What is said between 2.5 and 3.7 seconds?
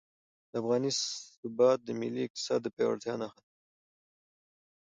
د پیاوړتیا نښه ده.